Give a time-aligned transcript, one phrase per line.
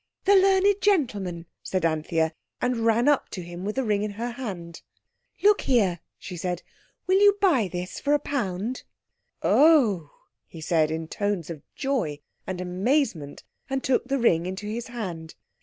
[0.25, 4.31] "The learned gentleman!" said Anthea, and ran up to him with the ring in her
[4.31, 4.81] hand.
[5.43, 6.63] "Look here," she said,
[7.05, 8.81] "will you buy this for a pound?"
[9.43, 10.09] "Oh!"
[10.47, 12.17] he said in tones of joy
[12.47, 15.35] and amazement, and took the ring into his hand.